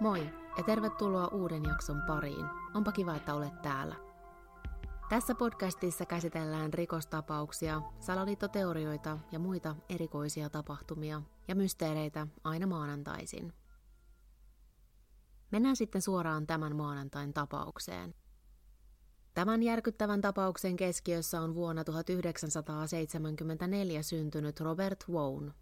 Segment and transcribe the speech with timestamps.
[0.00, 2.46] Moi ja tervetuloa uuden jakson pariin.
[2.74, 3.94] Onpa kiva, että olet täällä.
[5.08, 13.52] Tässä podcastissa käsitellään rikostapauksia, salaliittoteorioita ja muita erikoisia tapahtumia ja mysteereitä aina maanantaisin.
[15.50, 18.14] Mennään sitten suoraan tämän maanantain tapaukseen.
[19.34, 25.52] Tämän järkyttävän tapauksen keskiössä on vuonna 1974 syntynyt Robert Wone,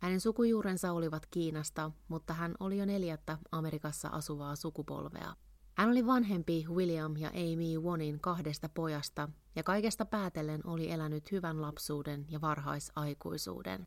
[0.00, 5.34] hänen sukujuurensa olivat Kiinasta, mutta hän oli jo neljättä Amerikassa asuvaa sukupolvea.
[5.74, 11.62] Hän oli vanhempi William ja Amy Wonin kahdesta pojasta ja kaikesta päätellen oli elänyt hyvän
[11.62, 13.86] lapsuuden ja varhaisaikuisuuden.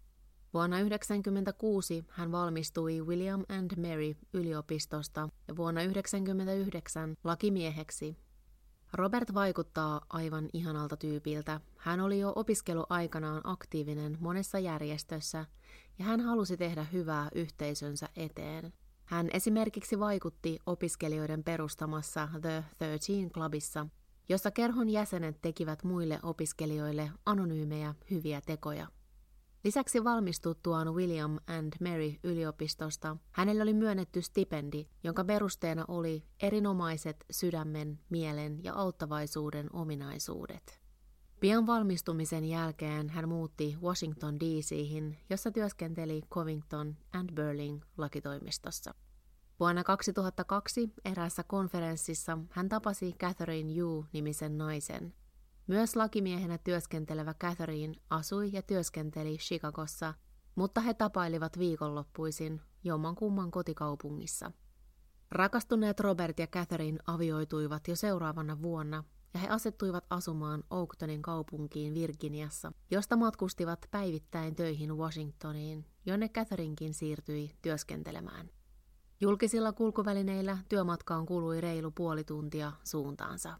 [0.53, 8.17] Vuonna 1996 hän valmistui William and Mary yliopistosta ja vuonna 1999 lakimieheksi
[8.93, 11.61] Robert vaikuttaa aivan ihanalta tyypiltä.
[11.77, 15.45] Hän oli jo opiskeluaikanaan aktiivinen monessa järjestössä
[15.99, 18.73] ja hän halusi tehdä hyvää yhteisönsä eteen.
[19.05, 23.87] Hän esimerkiksi vaikutti opiskelijoiden perustamassa The 13 Clubissa,
[24.29, 28.87] jossa kerhon jäsenet tekivät muille opiskelijoille anonyymejä hyviä tekoja.
[29.63, 37.99] Lisäksi valmistuttuaan William and Mary yliopistosta hänelle oli myönnetty stipendi, jonka perusteena oli erinomaiset sydämen,
[38.09, 40.81] mielen ja auttavaisuuden ominaisuudet.
[41.39, 48.93] Pian valmistumisen jälkeen hän muutti Washington DC:hin, jossa työskenteli Covington and Burling lakitoimistossa.
[49.59, 55.13] Vuonna 2002 eräässä konferenssissa hän tapasi Catherine Yu-nimisen naisen.
[55.67, 60.13] Myös lakimiehenä työskentelevä Catherine asui ja työskenteli Chicagossa,
[60.55, 64.51] mutta he tapailivat viikonloppuisin jommankumman kotikaupungissa.
[65.31, 72.71] Rakastuneet Robert ja Catherine avioituivat jo seuraavana vuonna ja he asettuivat asumaan Oaktonin kaupunkiin Virginiassa,
[72.91, 78.49] josta matkustivat päivittäin töihin Washingtoniin, jonne Catherinekin siirtyi työskentelemään.
[79.21, 83.59] Julkisilla kulkuvälineillä työmatkaan kului reilu puoli tuntia suuntaansa.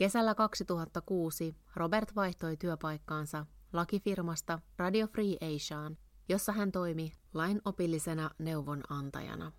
[0.00, 9.52] Kesällä 2006 Robert vaihtoi työpaikkaansa lakifirmasta Radio Free Asiaan, jossa hän toimi lainopillisena neuvonantajana.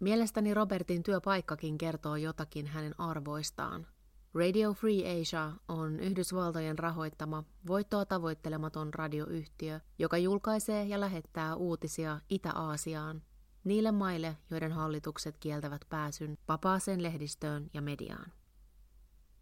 [0.00, 3.86] Mielestäni Robertin työpaikkakin kertoo jotakin hänen arvoistaan.
[4.34, 13.22] Radio Free Asia on Yhdysvaltojen rahoittama, voittoa tavoittelematon radioyhtiö, joka julkaisee ja lähettää uutisia Itä-Aasiaan,
[13.64, 18.32] niille maille, joiden hallitukset kieltävät pääsyn vapaaseen lehdistöön ja mediaan.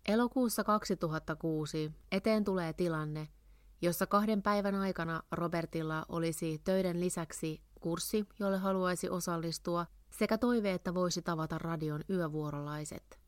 [0.09, 3.29] Elokuussa 2006 eteen tulee tilanne,
[3.83, 10.95] jossa kahden päivän aikana Robertilla olisi töiden lisäksi kurssi, jolle haluaisi osallistua, sekä toive, että
[10.95, 13.21] voisi tavata radion yövuorolaiset.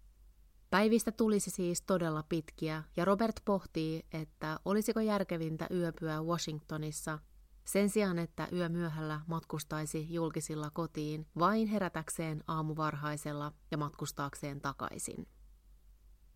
[0.70, 7.18] Päivistä tulisi siis todella pitkiä, ja Robert pohtii, että olisiko järkevintä yöpyä Washingtonissa
[7.64, 15.26] sen sijaan, että yö myöhällä matkustaisi julkisilla kotiin vain herätäkseen aamuvarhaisella ja matkustaakseen takaisin.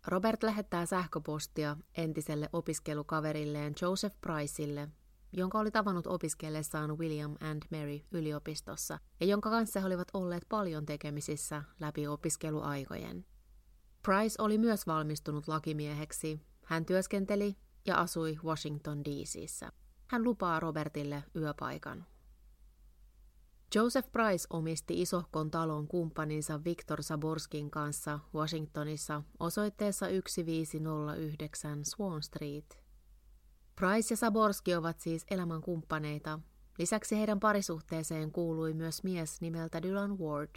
[0.09, 4.89] Robert lähettää sähköpostia entiselle opiskelukaverilleen Joseph Priceille,
[5.33, 10.87] jonka oli tavannut opiskellessaan William and Mary yliopistossa ja jonka kanssa he olivat olleet paljon
[10.87, 13.25] tekemisissä läpi opiskeluaikojen.
[14.03, 16.41] Price oli myös valmistunut lakimieheksi.
[16.65, 19.73] Hän työskenteli ja asui Washington DC:ssä.
[20.07, 22.07] Hän lupaa Robertille yöpaikan.
[23.75, 32.83] Joseph Price omisti isohkon talon kumppaninsa Victor Saborskin kanssa Washingtonissa osoitteessa 1509 Swan Street.
[33.77, 36.41] Price ja Saborski ovat siis elämän kumppaneita.
[36.79, 40.51] Lisäksi heidän parisuhteeseen kuului myös mies nimeltä Dylan Ward.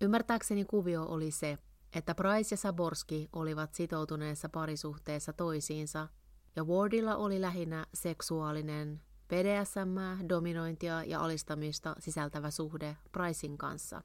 [0.00, 1.58] Ymmärtääkseni kuvio oli se,
[1.94, 6.08] että Price ja Saborski olivat sitoutuneessa parisuhteessa toisiinsa,
[6.56, 9.00] ja Wardilla oli lähinnä seksuaalinen,
[9.32, 14.02] BDSM, dominointia ja alistamista sisältävä suhde Pricein kanssa.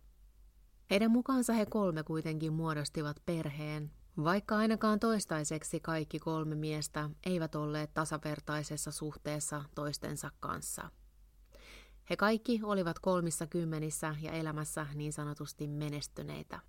[0.89, 3.91] Heidän mukaansa he kolme kuitenkin muodostivat perheen,
[4.23, 10.91] vaikka ainakaan toistaiseksi kaikki kolme miestä eivät olleet tasavertaisessa suhteessa toistensa kanssa.
[12.09, 16.59] He kaikki olivat kolmissa kymmenissä ja elämässä niin sanotusti menestyneitä.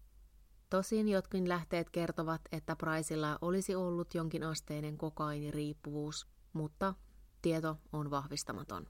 [0.71, 6.95] Tosin jotkin lähteet kertovat, että Priceilla olisi ollut jonkin asteinen kokainiriippuvuus, mutta
[7.43, 8.87] tieto on vahvistamaton.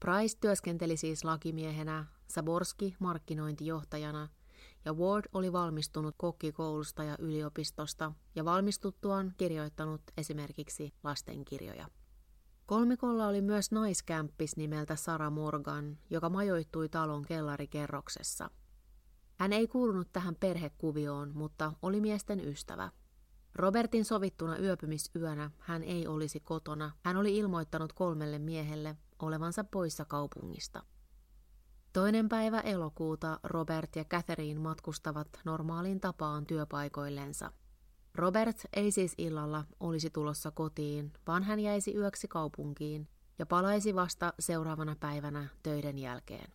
[0.00, 4.28] Price työskenteli siis lakimiehenä, Saborski markkinointijohtajana
[4.84, 11.88] ja Ward oli valmistunut kokkikoulusta ja yliopistosta ja valmistuttuaan kirjoittanut esimerkiksi lastenkirjoja.
[12.66, 18.50] Kolmikolla oli myös naiskämppis nimeltä Sara Morgan, joka majoittui talon kellarikerroksessa–
[19.36, 22.90] hän ei kuulunut tähän perhekuvioon, mutta oli miesten ystävä.
[23.56, 26.90] Robertin sovittuna yöpymisyönä hän ei olisi kotona.
[27.02, 30.82] Hän oli ilmoittanut kolmelle miehelle olevansa poissa kaupungista.
[31.92, 37.52] Toinen päivä elokuuta Robert ja Catherine matkustavat normaaliin tapaan työpaikoillensa.
[38.14, 43.08] Robert ei siis illalla olisi tulossa kotiin, vaan hän jäisi yöksi kaupunkiin
[43.38, 46.52] ja palaisi vasta seuraavana päivänä töiden jälkeen.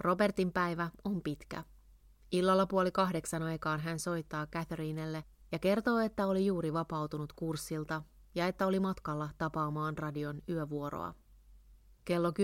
[0.00, 1.64] Robertin päivä on pitkä.
[2.32, 8.02] Illalla puoli kahdeksan aikaan hän soittaa Catherinelle ja kertoo, että oli juuri vapautunut kurssilta
[8.34, 11.14] ja että oli matkalla tapaamaan radion yövuoroa.
[12.04, 12.34] Kello 10.24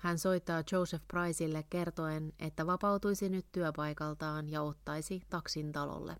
[0.00, 6.16] hän soittaa Joseph Priceille kertoen, että vapautuisi nyt työpaikaltaan ja ottaisi taksin talolle.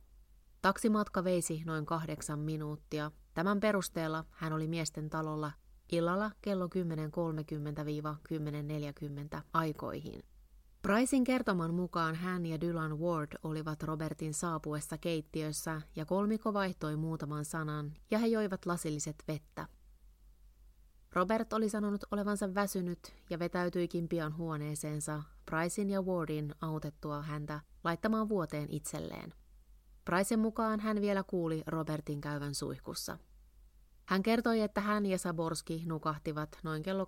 [0.63, 3.11] Taksimatka veisi noin kahdeksan minuuttia.
[3.35, 5.53] Tämän perusteella hän oli miesten talolla
[5.93, 6.73] illalla kello 10.30-10.40
[9.53, 10.23] aikoihin.
[10.87, 17.45] Pricein kertoman mukaan hän ja Dylan Ward olivat Robertin saapuessa keittiössä ja kolmiko vaihtoi muutaman
[17.45, 19.67] sanan ja he joivat lasilliset vettä.
[21.13, 22.99] Robert oli sanonut olevansa väsynyt
[23.31, 29.35] ja vetäytyikin pian huoneeseensa Pricein ja Wardin autettua häntä laittamaan vuoteen itselleen.
[30.05, 33.19] Pricein mukaan hän vielä kuuli Robertin käyvän suihkussa.
[34.05, 37.07] Hän kertoi, että hän ja Saborski nukahtivat noin kello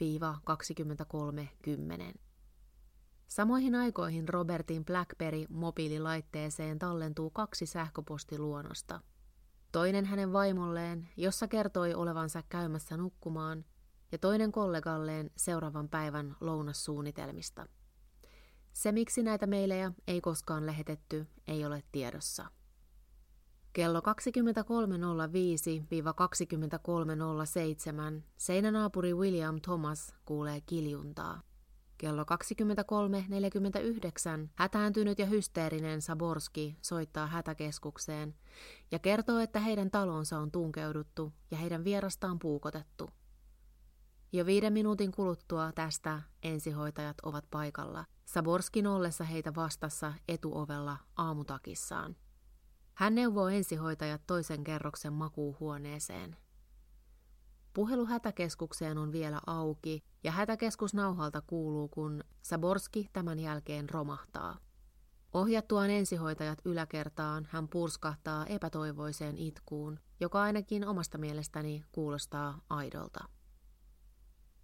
[0.00, 2.14] 23.05-23.10.
[3.28, 9.00] Samoihin aikoihin Robertin BlackBerry-mobiililaitteeseen tallentuu kaksi sähköpostiluonnosta–
[9.72, 13.64] toinen hänen vaimolleen, jossa kertoi olevansa käymässä nukkumaan,
[14.12, 17.66] ja toinen kollegalleen seuraavan päivän lounassuunnitelmista.
[18.72, 22.46] Se, miksi näitä meilejä ei koskaan lähetetty, ei ole tiedossa.
[23.72, 24.04] Kello 23.05-23.07
[28.36, 31.40] seinänaapuri William Thomas kuulee kiljuntaa.
[31.98, 32.28] Kello 23.49
[34.54, 38.34] hätääntynyt ja hysteerinen Saborski soittaa hätäkeskukseen
[38.90, 43.10] ja kertoo, että heidän talonsa on tunkeuduttu ja heidän vierastaan puukotettu.
[44.32, 52.16] Jo viiden minuutin kuluttua tästä ensihoitajat ovat paikalla, Saborskin ollessa heitä vastassa etuovella aamutakissaan.
[53.00, 56.36] Hän neuvoo ensihoitajat toisen kerroksen makuuhuoneeseen–
[57.74, 64.58] Puhelu hätäkeskukseen on vielä auki ja hätäkeskusnauhalta kuuluu, kun Saborski tämän jälkeen romahtaa.
[65.32, 73.24] Ohjattuaan ensihoitajat yläkertaan hän purskahtaa epätoivoiseen itkuun, joka ainakin omasta mielestäni kuulostaa aidolta.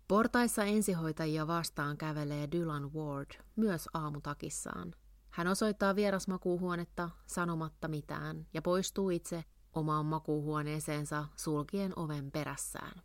[0.09, 4.95] Portaissa ensihoitajia vastaan kävelee Dylan Ward, myös aamutakissaan.
[5.37, 13.03] Hän osoittaa vierasmakuuhuonetta sanomatta mitään ja poistuu itse omaan makuuhuoneeseensa sulkien oven perässään.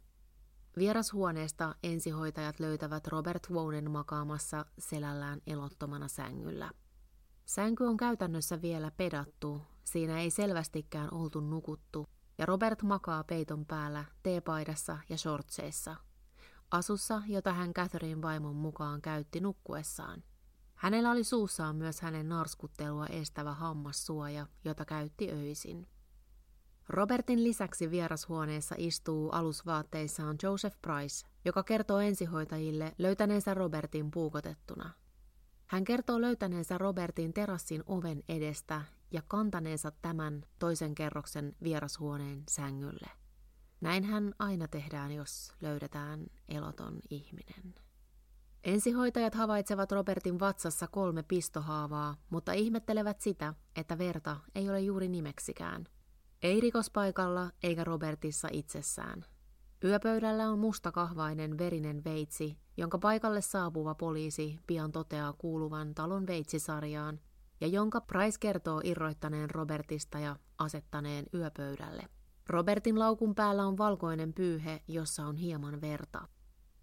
[0.78, 6.72] Vierashuoneesta ensihoitajat löytävät Robert Wonen makaamassa selällään elottomana sängyllä.
[7.46, 12.08] Sänky on käytännössä vielä pedattu, siinä ei selvästikään oltu nukuttu,
[12.38, 15.96] ja Robert makaa peiton päällä teepaidassa ja shortseissa.
[16.72, 20.24] Asussa, jota hän Catherine vaimon mukaan käytti nukkuessaan.
[20.82, 25.88] Hänellä oli suussaan myös hänen narskuttelua estävä hammassuoja, jota käytti öisin.
[26.90, 34.90] Robertin lisäksi vierashuoneessa istuu alusvaatteissaan Joseph Price, joka kertoo ensihoitajille löytäneensä Robertin puukotettuna.
[35.68, 43.10] Hän kertoo löytäneensä Robertin terassin oven edestä ja kantaneensa tämän toisen kerroksen vierashuoneen sängylle.
[43.82, 47.76] Näinhän aina tehdään, jos löydetään eloton ihminen.
[48.64, 55.86] Ensihoitajat havaitsevat Robertin vatsassa kolme pistohaavaa, mutta ihmettelevät sitä, että verta ei ole juuri nimeksikään–
[56.44, 59.26] ei rikospaikalla eikä Robertissa itsessään.
[59.84, 67.20] Yöpöydällä on mustakahvainen verinen veitsi, jonka paikalle saapuva poliisi pian toteaa kuuluvan talon veitsisarjaan
[67.62, 72.04] ja jonka Price kertoo irroittaneen Robertista ja asettaneen yöpöydälle.
[72.50, 76.28] Robertin laukun päällä on valkoinen pyyhe, jossa on hieman verta.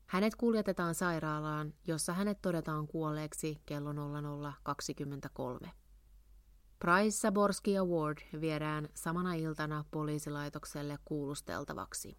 [0.08, 5.70] Hänet kuljetetaan sairaalaan, jossa hänet todetaan kuolleeksi kello 0023.
[6.78, 12.18] Price, Saborski ja Ward viedään samana iltana poliisilaitokselle kuulusteltavaksi.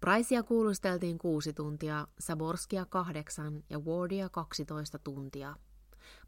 [0.00, 5.56] Pricea kuulusteltiin kuusi tuntia, Saborskia kahdeksan ja Wardia 12 tuntia.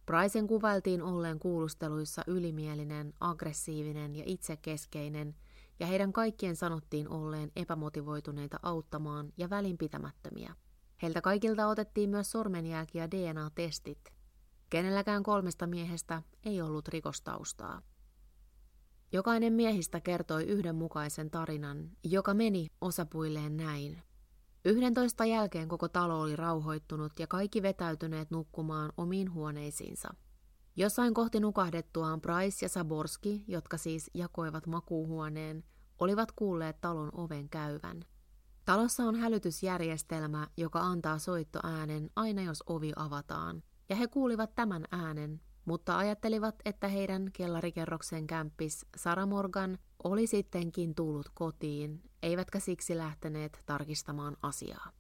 [0.07, 5.35] Pricen kuvailtiin olleen kuulusteluissa ylimielinen, aggressiivinen ja itsekeskeinen,
[5.81, 10.55] ja heidän kaikkien sanottiin olleen epämotivoituneita auttamaan ja välinpitämättömiä.
[11.03, 14.13] Heiltä kaikilta otettiin myös sormenjälki- ja DNA-testit,
[14.71, 17.83] Kenelläkään kolmesta miehestä ei ollut rikostaustaa.
[19.13, 24.03] Jokainen miehistä kertoi yhdenmukaisen tarinan, joka meni osapuilleen näin.
[24.65, 30.15] Yhdentoista jälkeen koko talo oli rauhoittunut ja kaikki vetäytyneet nukkumaan omiin huoneisiinsa.
[30.77, 35.65] Jossain kohti nukahdettuaan Price ja Saborski, jotka siis jakoivat makuuhuoneen,
[35.99, 38.05] olivat kuulleet talon oven käyvän.
[38.65, 45.41] Talossa on hälytysjärjestelmä, joka antaa soittoäänen aina jos ovi avataan, ja he kuulivat tämän äänen,
[45.65, 53.63] mutta ajattelivat, että heidän kellarikerroksen kämppis Sara Morgan oli sittenkin tullut kotiin, eivätkä siksi lähteneet
[53.67, 54.91] tarkistamaan asiaa.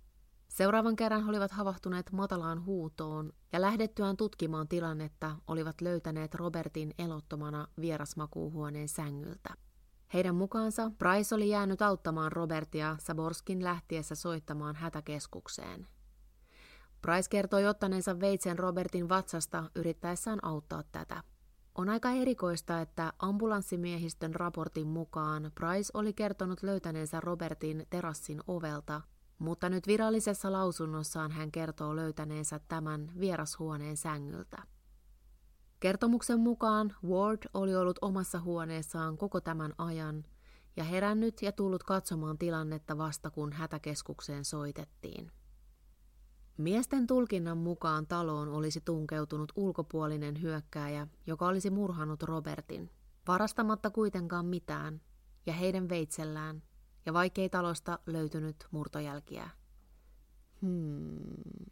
[0.48, 8.88] Seuraavan kerran olivat havahtuneet matalaan huutoon ja lähdettyään tutkimaan tilannetta olivat löytäneet Robertin elottomana vierasmakuuhuoneen
[8.88, 9.54] sängyltä.
[10.14, 15.86] Heidän mukaansa Price oli jäänyt auttamaan Robertia Saborskin lähtiessä soittamaan hätäkeskukseen.
[17.02, 21.22] Price kertoi ottaneensa veitsen Robertin vatsasta yrittäessään auttaa tätä.
[21.74, 29.00] On aika erikoista, että ambulanssimiehistön raportin mukaan Price oli kertonut löytäneensä Robertin terassin ovelta,
[29.38, 34.62] mutta nyt virallisessa lausunnossaan hän kertoo löytäneensä tämän vierashuoneen sängyltä.
[35.80, 40.24] Kertomuksen mukaan Ward oli ollut omassa huoneessaan koko tämän ajan
[40.76, 45.32] ja herännyt ja tullut katsomaan tilannetta vasta kun hätäkeskukseen soitettiin.
[46.56, 52.90] Miesten tulkinnan mukaan taloon olisi tunkeutunut ulkopuolinen hyökkääjä, joka olisi murhannut Robertin,
[53.28, 55.00] varastamatta kuitenkaan mitään,
[55.46, 56.62] ja heidän veitsellään,
[57.06, 59.50] ja vaikkei talosta löytynyt murtojälkiä.
[60.62, 61.70] Hmm.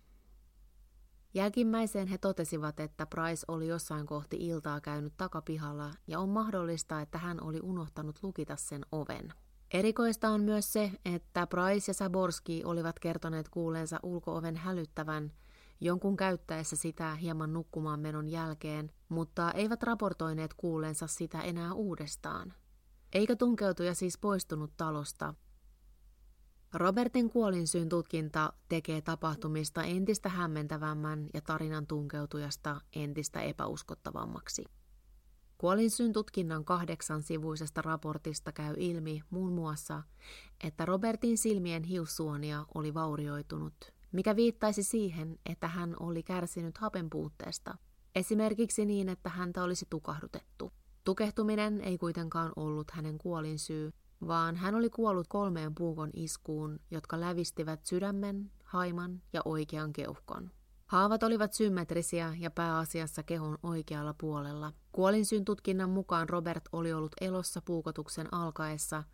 [1.34, 7.18] Jälkimmäiseen he totesivat, että Price oli jossain kohti iltaa käynyt takapihalla ja on mahdollista, että
[7.18, 9.32] hän oli unohtanut lukita sen oven.
[9.70, 15.32] Erikoista on myös se, että Price ja Saborski olivat kertoneet kuuleensa ulkooven hälyttävän
[15.80, 22.54] jonkun käyttäessä sitä hieman nukkumaan menon jälkeen, mutta eivät raportoineet kuuleensa sitä enää uudestaan.
[23.12, 25.34] Eikä tunkeutuja siis poistunut talosta,
[26.74, 34.64] Robertin kuolinsyyn tutkinta tekee tapahtumista entistä hämmentävämmän ja tarinan tunkeutujasta entistä epäuskottavammaksi.
[35.58, 40.02] Kuolinsyyn tutkinnan kahdeksan sivuisesta raportista käy ilmi muun muassa,
[40.64, 43.74] että Robertin silmien hiussuonia oli vaurioitunut,
[44.12, 47.74] mikä viittaisi siihen, että hän oli kärsinyt hapen puutteesta,
[48.14, 50.72] esimerkiksi niin, että häntä olisi tukahdutettu.
[51.04, 53.92] Tukehtuminen ei kuitenkaan ollut hänen kuolinsyy,
[54.26, 60.50] vaan hän oli kuollut kolmeen puukon iskuun, jotka lävistivät sydämen, haiman ja oikean keuhkon.
[60.86, 64.72] Haavat olivat symmetrisiä ja pääasiassa kehon oikealla puolella.
[64.92, 69.04] Kuolinsyyn tutkinnan mukaan Robert oli ollut elossa puukotuksen alkaessa,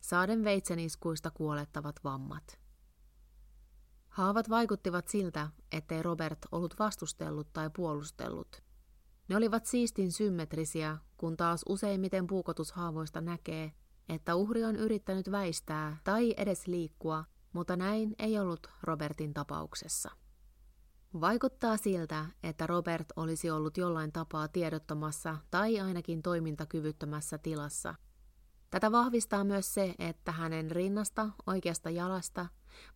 [0.00, 2.58] saaden veitseniskuista kuolettavat vammat.
[4.08, 8.62] Haavat vaikuttivat siltä, ettei Robert ollut vastustellut tai puolustellut.
[9.28, 13.72] Ne olivat siistin symmetrisiä, kun taas useimmiten puukotushaavoista näkee,
[14.08, 20.10] että uhri on yrittänyt väistää tai edes liikkua, mutta näin ei ollut Robertin tapauksessa.
[21.20, 27.94] Vaikuttaa siltä, että Robert olisi ollut jollain tapaa tiedottomassa tai ainakin toimintakyvyttömässä tilassa.
[28.70, 32.46] Tätä vahvistaa myös se, että hänen rinnasta, oikeasta jalasta,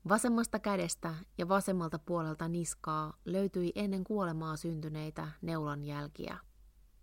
[0.08, 6.38] vasemmasta kädestä ja vasemmalta puolelta niskaa löytyi ennen kuolemaa syntyneitä neulanjälkiä.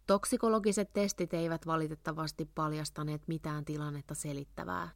[0.08, 4.90] Toksikologiset testit eivät valitettavasti paljastaneet mitään tilannetta selittävää.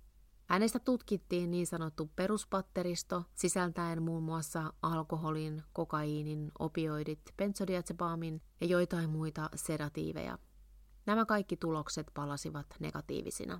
[0.45, 9.49] Hänestä tutkittiin niin sanottu peruspatteristo, sisältäen muun muassa alkoholin, kokaiinin, opioidit, benzodiazepaamin ja joitain muita
[9.55, 10.37] sedatiiveja.
[11.05, 13.59] Nämä kaikki tulokset palasivat negatiivisina.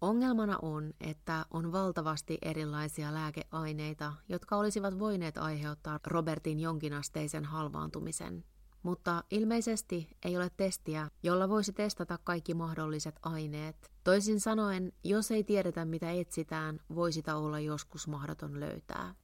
[0.00, 8.44] Ongelmana on, että on valtavasti erilaisia lääkeaineita, jotka olisivat voineet aiheuttaa Robertin jonkinasteisen halvaantumisen,
[8.82, 13.92] mutta ilmeisesti ei ole testiä, jolla voisi testata kaikki mahdolliset aineet.
[14.04, 19.14] Toisin sanoen, jos ei tiedetä mitä etsitään, voi sitä olla joskus mahdoton löytää.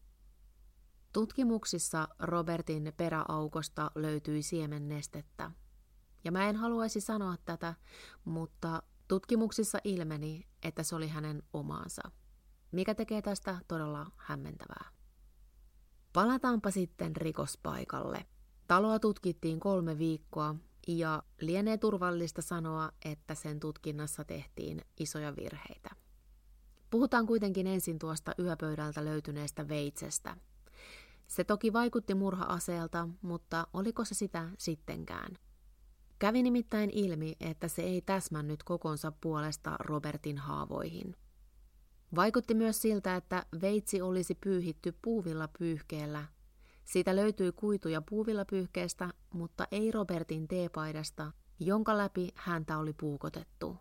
[1.12, 5.50] Tutkimuksissa Robertin peräaukosta löytyi siemennestettä.
[6.24, 7.74] Ja mä en haluaisi sanoa tätä,
[8.24, 12.02] mutta tutkimuksissa ilmeni, että se oli hänen omaansa,
[12.72, 14.84] mikä tekee tästä todella hämmentävää.
[16.12, 18.26] Palataanpa sitten rikospaikalle–
[18.68, 20.54] Taloa tutkittiin kolme viikkoa
[20.88, 25.90] ja lienee turvallista sanoa, että sen tutkinnassa tehtiin isoja virheitä.
[26.90, 30.36] Puhutaan kuitenkin ensin tuosta yöpöydältä löytyneestä veitsestä.
[31.26, 35.38] Se toki vaikutti murha-aseelta, mutta oliko se sitä sittenkään?
[36.18, 41.16] Kävi nimittäin ilmi, että se ei täsmännyt kokonsa puolesta Robertin haavoihin.
[42.16, 46.24] Vaikutti myös siltä, että veitsi olisi pyyhitty puuvilla pyyhkeellä
[46.88, 53.76] siitä löytyi kuituja puuvillapyyhkeestä, mutta ei Robertin teepaidasta, jonka läpi häntä oli puukotettu.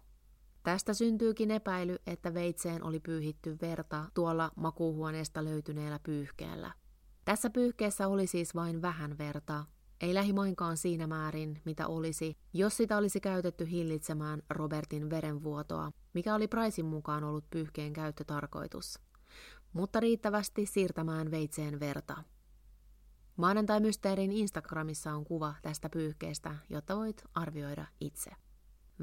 [0.63, 6.71] Tästä syntyykin epäily, että veitseen oli pyyhitty verta tuolla makuuhuoneesta löytyneellä pyyhkeellä.
[7.25, 9.65] Tässä pyyhkeessä oli siis vain vähän verta,
[10.01, 16.47] ei lähimainkaan siinä määrin, mitä olisi, jos sitä olisi käytetty hillitsemään Robertin verenvuotoa, mikä oli
[16.47, 18.99] Pricein mukaan ollut pyyhkeen käyttötarkoitus.
[19.73, 22.23] mutta riittävästi siirtämään veitseen verta.
[23.37, 28.31] Maanantai-mysteerin Instagramissa on kuva tästä pyyhkeestä, jotta voit arvioida itse.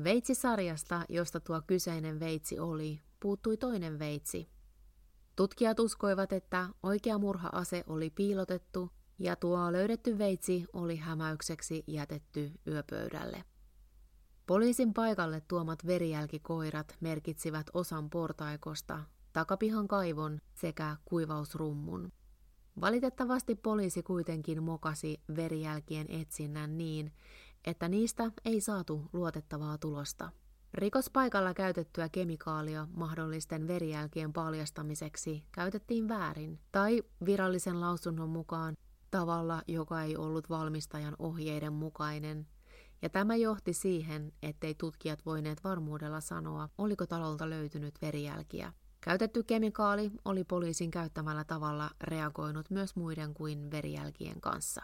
[0.04, 4.48] Veitsisarjasta, josta tuo kyseinen veitsi oli, puuttui toinen veitsi.
[5.36, 13.44] Tutkijat uskoivat, että oikea murha-ase oli piilotettu ja tuo löydetty veitsi oli hämäykseksi jätetty yöpöydälle.
[14.46, 19.00] Poliisin paikalle tuomat verijälkikoirat merkitsivät osan portaikosta,
[19.32, 22.12] takapihan kaivon sekä kuivausrummun.
[22.80, 27.12] Valitettavasti poliisi kuitenkin mokasi verijälkien etsinnän niin,
[27.64, 30.30] että niistä ei saatu luotettavaa tulosta.
[30.74, 38.76] Rikospaikalla käytettyä kemikaalia mahdollisten verijälkien paljastamiseksi käytettiin väärin, tai virallisen lausunnon mukaan
[39.10, 42.46] tavalla, joka ei ollut valmistajan ohjeiden mukainen,
[43.02, 48.72] ja tämä johti siihen, ettei tutkijat voineet varmuudella sanoa, oliko talolta löytynyt verijälkiä.
[49.04, 54.82] Käytetty kemikaali oli poliisin käyttämällä tavalla reagoinut myös muiden kuin verijälkien kanssa.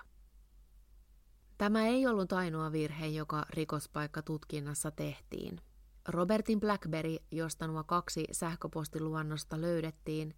[1.58, 5.60] Tämä ei ollut ainoa virhe, joka rikospaikkatutkinnassa tehtiin.
[6.08, 10.34] Robertin Blackberry, josta nuo kaksi sähköpostiluonnosta löydettiin,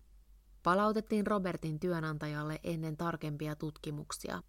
[0.63, 4.43] palautettiin Robertin työnantajalle ennen tarkempia tutkimuksia.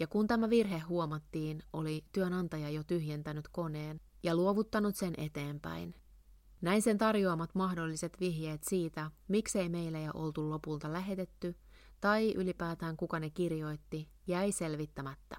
[0.00, 5.94] Ja kun tämä virhe huomattiin, oli työnantaja jo tyhjentänyt koneen ja luovuttanut sen eteenpäin.
[6.60, 11.56] Näin sen tarjoamat mahdolliset vihjeet siitä, miksei meille oltu lopulta lähetetty,
[12.00, 15.36] tai ylipäätään kuka ne kirjoitti, jäi selvittämättä.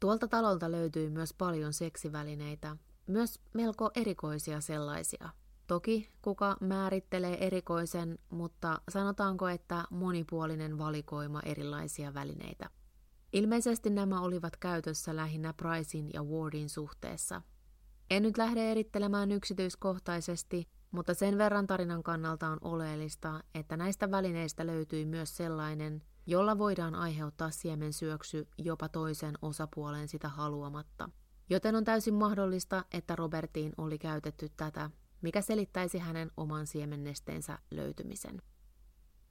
[0.00, 5.28] Tuolta talolta löytyi myös paljon seksivälineitä, myös melko erikoisia sellaisia.
[5.66, 12.70] Toki kuka määrittelee erikoisen, mutta sanotaanko, että monipuolinen valikoima erilaisia välineitä.
[13.32, 17.42] Ilmeisesti nämä olivat käytössä lähinnä Pricein ja Wardin suhteessa.
[18.10, 24.66] En nyt lähde erittelemään yksityiskohtaisesti, mutta sen verran tarinan kannalta on oleellista, että näistä välineistä
[24.66, 31.10] löytyi myös sellainen, jolla voidaan aiheuttaa siemensyöksy jopa toisen osapuolen sitä haluamatta.
[31.50, 34.90] Joten on täysin mahdollista, että Robertiin oli käytetty tätä,
[35.22, 38.42] mikä selittäisi hänen oman siemennesteensä löytymisen.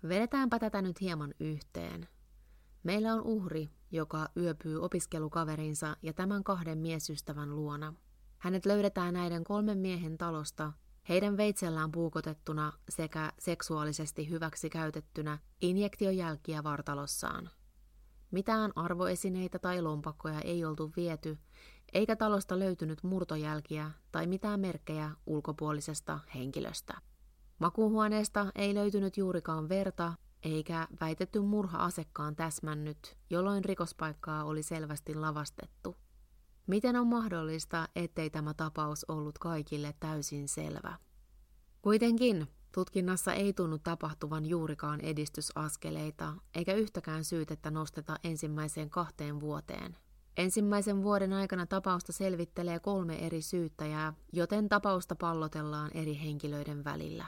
[0.07, 2.07] Vedetäänpä tätä nyt hieman yhteen.
[2.83, 7.93] Meillä on uhri, joka yöpyy opiskelukaverinsa ja tämän kahden miesystävän luona.
[8.43, 10.71] Hänet löydetään näiden kolmen miehen talosta
[11.10, 17.49] heidän veitsellään puukotettuna sekä seksuaalisesti hyväksi käytettynä injektiojälkiä vartalossaan.
[18.32, 21.38] Mitään arvoesineitä tai lompakkoja ei oltu viety,
[21.93, 26.93] eikä talosta löytynyt murtojälkiä tai mitään merkkejä ulkopuolisesta henkilöstä.
[27.60, 36.02] Makuuhuoneesta ei löytynyt juurikaan verta, eikä väitetty murha-asekkaan täsmännyt, jolloin rikospaikkaa oli selvästi lavastettu.
[36.67, 40.97] Miten on mahdollista, ettei tämä tapaus ollut kaikille täysin selvä?
[41.82, 49.97] Kuitenkin tutkinnassa ei tunnu tapahtuvan juurikaan edistysaskeleita, eikä yhtäkään syytettä nosteta ensimmäiseen kahteen vuoteen.
[50.38, 57.26] Ensimmäisen vuoden aikana tapausta selvittelee kolme eri syyttäjää, joten tapausta pallotellaan eri henkilöiden välillä.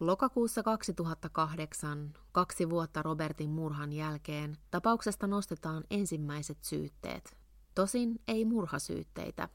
[0.00, 7.37] Lokakuussa 2008, kaksi vuotta Robertin murhan jälkeen, tapauksesta nostetaan ensimmäiset syytteet.
[7.78, 9.48] Tosin ei murhasyytteitä.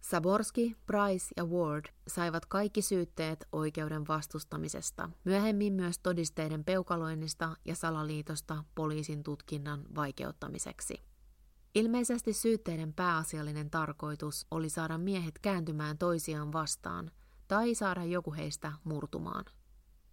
[0.00, 8.64] Saborski, Price ja Ward saivat kaikki syytteet oikeuden vastustamisesta, myöhemmin myös todisteiden peukaloinnista ja salaliitosta
[8.74, 11.02] poliisin tutkinnan vaikeuttamiseksi.
[11.74, 17.10] Ilmeisesti syytteiden pääasiallinen tarkoitus oli saada miehet kääntymään toisiaan vastaan
[17.48, 19.44] tai saada joku heistä murtumaan.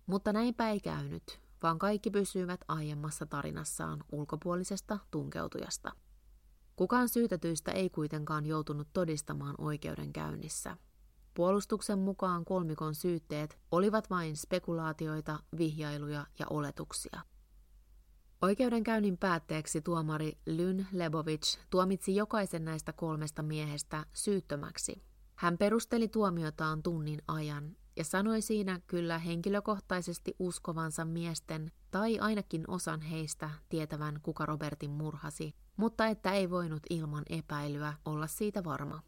[0.05, 5.91] Mutta näinpä ei käynyt, vaan kaikki pysyivät aiemmassa tarinassaan ulkopuolisesta tunkeutujasta.
[6.77, 10.77] Kukaan syytetyistä ei kuitenkaan joutunut todistamaan oikeudenkäynnissä.
[11.33, 17.21] Puolustuksen mukaan kolmikon syytteet olivat vain spekulaatioita, vihjailuja ja oletuksia.
[18.41, 25.03] Oikeudenkäynnin päätteeksi tuomari Lyn Lebovic tuomitsi jokaisen näistä kolmesta miehestä syyttömäksi.
[25.35, 33.01] Hän perusteli tuomiotaan tunnin ajan ja sanoi siinä kyllä henkilökohtaisesti uskovansa miesten tai ainakin osan
[33.01, 39.01] heistä tietävän, kuka Robertin murhasi, mutta että ei voinut ilman epäilyä olla siitä varma.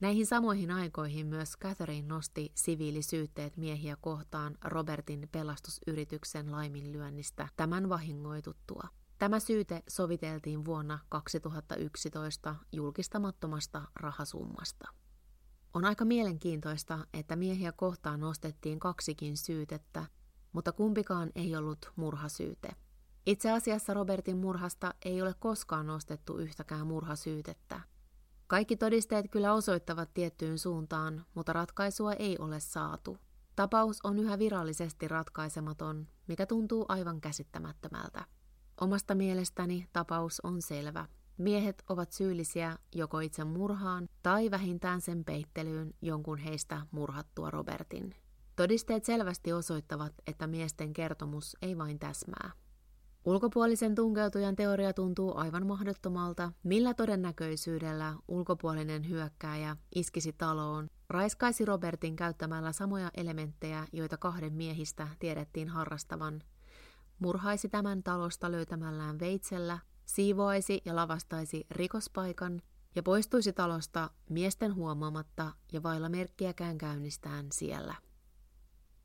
[0.00, 8.88] Näihin samoihin aikoihin myös Catherine nosti siviilisyytteet miehiä kohtaan Robertin pelastusyrityksen laiminlyönnistä tämän vahingoituttua.
[9.18, 14.88] Tämä syyte soviteltiin vuonna 2011 julkistamattomasta rahasummasta.
[15.74, 20.06] On aika mielenkiintoista, että miehiä kohtaan nostettiin kaksikin syytettä,
[20.52, 22.68] mutta kumpikaan ei ollut murhasyyte.
[23.26, 27.80] Itse asiassa Robertin murhasta ei ole koskaan nostettu yhtäkään murhasyytettä.
[28.46, 33.18] Kaikki todisteet kyllä osoittavat tiettyyn suuntaan, mutta ratkaisua ei ole saatu.
[33.56, 38.24] Tapaus on yhä virallisesti ratkaisematon, mikä tuntuu aivan käsittämättömältä.
[38.80, 41.08] Omasta mielestäni tapaus on selvä.
[41.38, 48.14] Miehet ovat syyllisiä joko itse murhaan tai vähintään sen peittelyyn jonkun heistä murhattua Robertin.
[48.56, 52.50] Todisteet selvästi osoittavat, että miesten kertomus ei vain täsmää.
[53.24, 62.72] Ulkopuolisen tunkeutujan teoria tuntuu aivan mahdottomalta, millä todennäköisyydellä ulkopuolinen hyökkääjä iskisi taloon, raiskaisi Robertin käyttämällä
[62.72, 66.42] samoja elementtejä, joita kahden miehistä tiedettiin harrastavan,
[67.18, 72.62] murhaisi tämän talosta löytämällään veitsellä, siivoaisi ja lavastaisi rikospaikan
[72.94, 77.94] ja poistuisi talosta miesten huomaamatta ja vailla merkkiäkään käynnistään siellä.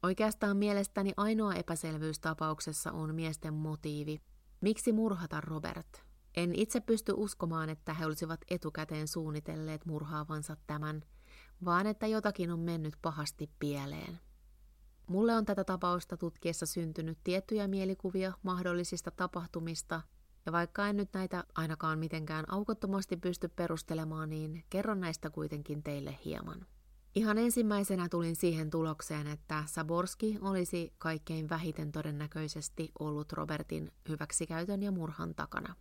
[0.04, 4.22] Oikeastaan mielestäni ainoa epäselvyys tapauksessa on miesten motiivi.
[4.62, 6.04] Miksi murhata Robert?
[6.36, 11.04] En itse pysty uskomaan, että he olisivat etukäteen suunnitelleet murhaavansa tämän,
[11.66, 14.20] vaan että jotakin on mennyt pahasti pieleen.
[15.08, 20.02] Mulle on tätä tapausta tutkiessa syntynyt tiettyjä mielikuvia mahdollisista tapahtumista,
[20.46, 26.18] ja vaikka en nyt näitä ainakaan mitenkään aukottomasti pysty perustelemaan, niin kerron näistä kuitenkin teille
[26.26, 26.66] hieman.
[27.16, 34.92] Ihan ensimmäisenä tulin siihen tulokseen, että Saborski olisi kaikkein vähiten todennäköisesti ollut Robertin hyväksikäytön ja
[34.92, 35.76] murhan takana.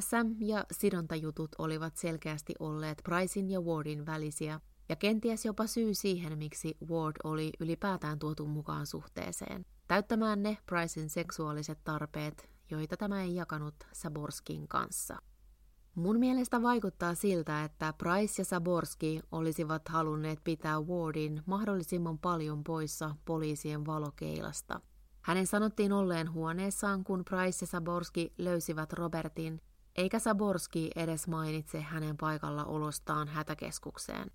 [0.00, 6.38] SM ja sidontajutut olivat selkeästi olleet Pricein ja Wardin välisiä, ja kenties jopa syy siihen,
[6.38, 13.34] miksi Ward oli ylipäätään tuotu mukaan suhteeseen, täyttämään ne Pricein seksuaaliset tarpeet, joita tämä ei
[13.34, 15.16] jakanut Saborskin kanssa.
[15.94, 23.16] Mun mielestä vaikuttaa siltä, että Price ja Saborski olisivat halunneet pitää Wardin mahdollisimman paljon poissa
[23.24, 24.80] poliisien valokeilasta.
[25.22, 29.60] Hänen sanottiin olleen huoneessaan, kun Price ja Saborski löysivät Robertin,
[29.96, 34.30] eikä Saborski edes mainitse hänen paikalla olostaan hätäkeskukseen.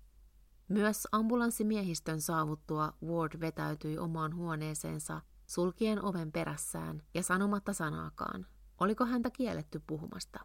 [0.68, 8.46] Myös ambulanssimiehistön saavuttua Ward vetäytyi omaan huoneeseensa sulkien oven perässään ja sanomatta sanaakaan.
[8.80, 10.40] Oliko häntä kielletty puhumasta?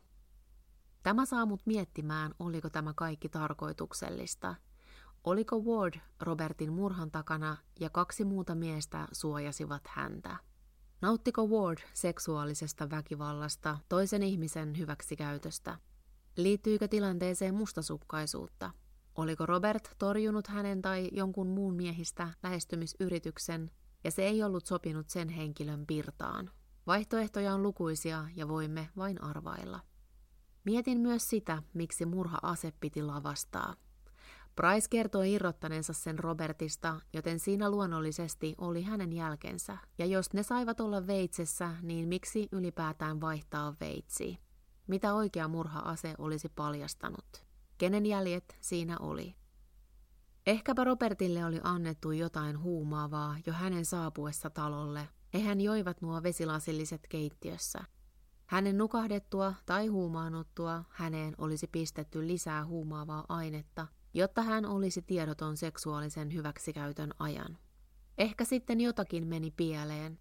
[1.03, 4.55] Tämä saa mut miettimään, oliko tämä kaikki tarkoituksellista.
[5.23, 10.37] Oliko Ward Robertin murhan takana ja kaksi muuta miestä suojasivat häntä?
[11.01, 15.77] Nauttiko Ward seksuaalisesta väkivallasta, toisen ihmisen hyväksikäytöstä?
[16.37, 18.71] Liittyykö tilanteeseen mustasukkaisuutta?
[19.15, 23.71] Oliko Robert torjunut hänen tai jonkun muun miehistä lähestymisyrityksen,
[24.03, 26.51] ja se ei ollut sopinut sen henkilön pirtaan?
[26.87, 29.79] Vaihtoehtoja on lukuisia ja voimme vain arvailla.
[30.65, 33.75] Mietin myös sitä, miksi murha-ase piti lavastaa.
[34.55, 39.77] Price kertoi irrottaneensa sen Robertista, joten siinä luonnollisesti oli hänen jälkensä.
[39.97, 44.37] Ja jos ne saivat olla veitsessä, niin miksi ylipäätään vaihtaa veitsiä?
[44.87, 47.45] Mitä oikea murha-ase olisi paljastanut?
[47.77, 49.35] Kenen jäljet siinä oli?
[50.45, 55.09] Ehkäpä Robertille oli annettu jotain huumaavaa jo hänen saapuessa talolle.
[55.33, 57.79] Eihän joivat nuo vesilasilliset keittiössä.
[58.45, 66.33] Hänen nukahdettua tai huumaanuttua häneen olisi pistetty lisää huumaavaa ainetta, jotta hän olisi tiedoton seksuaalisen
[66.33, 67.57] hyväksikäytön ajan.
[68.17, 70.19] Ehkä sitten jotakin meni pieleen.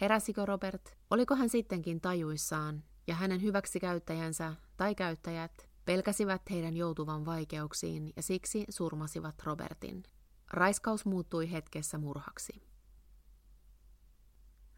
[0.00, 0.98] Heräsikö Robert?
[1.10, 8.64] Oliko hän sittenkin tajuissaan ja hänen hyväksikäyttäjänsä tai käyttäjät pelkäsivät heidän joutuvan vaikeuksiin ja siksi
[8.68, 10.02] surmasivat Robertin.
[10.50, 12.62] Raiskaus muuttui hetkessä murhaksi.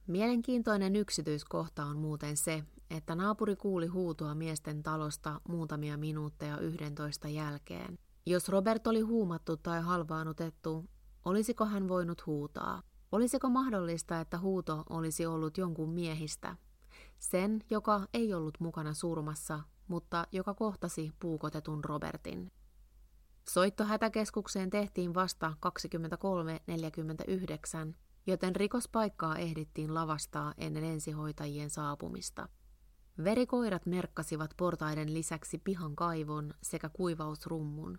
[0.07, 7.99] Mielenkiintoinen yksityiskohta on muuten se, että naapuri kuuli huutoa miesten talosta muutamia minuutteja yhdentoista jälkeen.
[8.27, 10.85] Jos Robert oli huumattu tai halvaanutettu,
[11.25, 12.83] olisiko hän voinut huutaa?
[13.13, 16.57] Olisiko mahdollista, että huuto olisi ollut jonkun miehistä?
[17.19, 19.61] Sen, joka ei ollut mukana surmassa,
[19.93, 22.53] mutta joka kohtasi puukotetun Robertin.
[23.49, 25.53] Soitto hätäkeskukseen tehtiin vasta
[27.89, 27.95] 23.49,
[28.27, 32.49] joten rikospaikkaa ehdittiin lavastaa ennen ensihoitajien saapumista.
[33.25, 37.99] Verikoirat merkkasivat portaiden lisäksi pihan kaivon sekä kuivausrummun.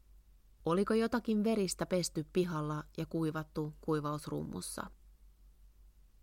[0.66, 4.90] Oliko jotakin veristä pesty pihalla ja kuivattu kuivausrummussa?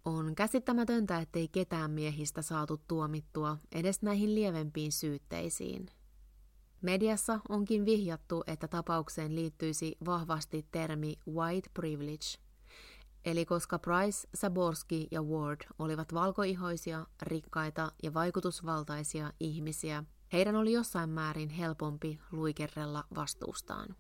[0.05, 5.87] On käsittämätöntä, ettei ketään miehistä saatu tuomittua edes näihin lievempiin syytteisiin.
[6.83, 12.27] Mediassa onkin vihjattu, että tapaukseen liittyisi vahvasti termi white privilege,
[13.25, 21.11] eli koska Price, Saborski ja Ward olivat valkoihoisia, rikkaita ja vaikutusvaltaisia ihmisiä, heidän oli jossain
[21.11, 23.97] määrin helpompi luikerrella vastuustaan.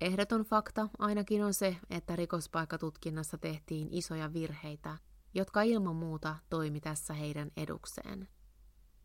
[0.00, 4.98] Ehdoton fakta ainakin on se, että rikospaikkatutkinnassa tehtiin isoja virheitä,
[5.34, 8.28] jotka ilman muuta toimi tässä heidän edukseen.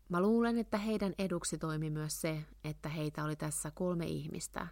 [0.08, 4.66] Mä luulen, että heidän eduksi toimi myös se, että heitä oli tässä kolme ihmistä.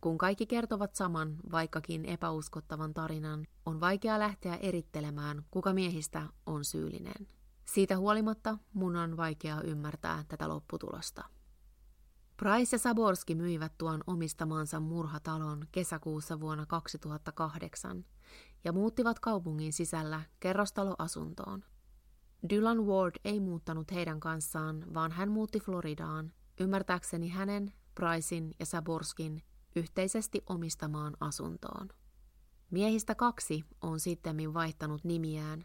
[0.00, 7.28] Kun kaikki kertovat saman, vaikkakin epäuskottavan tarinan, on vaikea lähteä erittelemään, kuka miehistä on syyllinen.
[7.64, 11.37] Siitä huolimatta mun on vaikea ymmärtää tätä lopputulosta.
[12.42, 18.04] Price ja Saborski myivät tuon omistamaansa murhatalon kesäkuussa vuonna 2008
[18.64, 21.64] ja muuttivat kaupungin sisällä kerrostaloasuntoon.
[22.50, 29.42] Dylan Ward ei muuttanut heidän kanssaan, vaan hän muutti Floridaan, ymmärtääkseni hänen, Pricein ja Saborskin
[29.76, 31.88] yhteisesti omistamaan asuntoon.
[32.70, 35.64] Miehistä kaksi on sittemmin vaihtanut nimiään.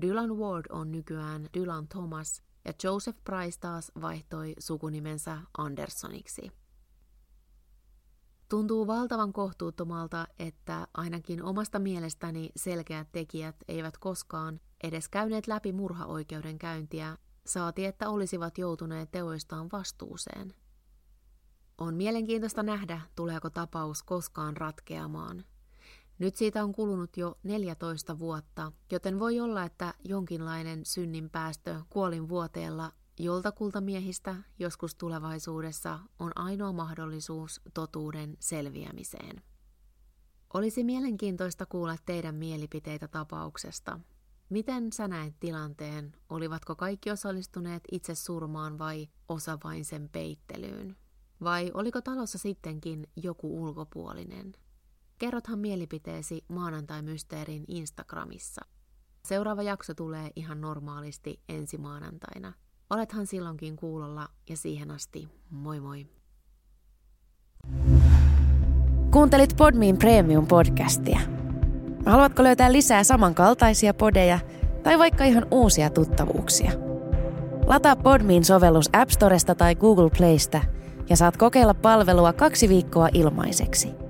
[0.00, 6.52] Dylan Ward on nykyään Dylan Thomas ja Joseph Price taas vaihtoi sukunimensä Andersoniksi.
[8.48, 17.16] Tuntuu valtavan kohtuuttomalta, että ainakin omasta mielestäni selkeät tekijät eivät koskaan edes käyneet läpi murhaoikeudenkäyntiä,
[17.46, 20.54] saati että olisivat joutuneet teoistaan vastuuseen.
[21.78, 25.44] On mielenkiintoista nähdä, tuleeko tapaus koskaan ratkeamaan.
[26.22, 32.28] Nyt siitä on kulunut jo 14 vuotta, joten voi olla, että jonkinlainen synnin päästö kuolin
[32.28, 39.42] vuoteella joltakulta miehistä joskus tulevaisuudessa on ainoa mahdollisuus totuuden selviämiseen.
[40.54, 44.00] Olisi mielenkiintoista kuulla teidän mielipiteitä tapauksesta.
[44.48, 46.12] Miten sä näet tilanteen?
[46.28, 50.96] Olivatko kaikki osallistuneet itse surmaan vai osa vain sen peittelyyn?
[51.42, 54.54] Vai oliko talossa sittenkin joku ulkopuolinen?
[55.22, 58.60] Kerrothan mielipiteesi maanantai-mysteerin Instagramissa.
[59.24, 62.52] Seuraava jakso tulee ihan normaalisti ensi maanantaina.
[62.90, 66.06] Olethan silloinkin kuulolla ja siihen asti moi moi.
[69.10, 71.20] Kuuntelit Podmin Premium-podcastia.
[72.06, 74.38] Haluatko löytää lisää samankaltaisia podeja
[74.82, 76.72] tai vaikka ihan uusia tuttavuuksia?
[77.66, 80.60] Lataa Podmin sovellus App Storesta tai Google Playsta–
[81.08, 84.01] ja saat kokeilla palvelua kaksi viikkoa ilmaiseksi.